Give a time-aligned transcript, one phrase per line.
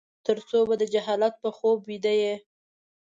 [0.25, 2.33] ترڅو به د جهالت په خوب ويده يې؟